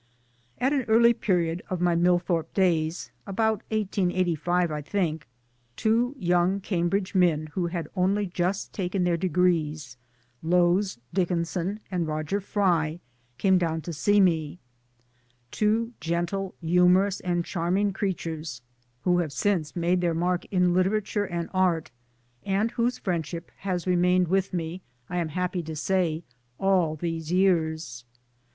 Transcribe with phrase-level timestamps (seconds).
[0.57, 5.27] At an early period of my Millthorpe days '(about 1885 I think)
[5.75, 9.97] two young Cambridge men who had only just taken their degrees,
[10.41, 12.99] Lowes Dickinson and Roger Fry,
[13.37, 14.57] came down to see me
[15.51, 18.63] two gentle, humorous and charming; creatures,
[19.03, 20.13] who have since LONDON AND LECTURES
[20.49, 21.91] 257, made their mark in Literature and Art,
[22.43, 24.81] and whose friendship has remained with me,
[25.11, 26.23] I am happy to say,
[26.59, 28.03] all these years.